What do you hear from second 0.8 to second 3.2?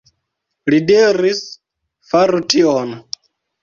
diris, faru tion.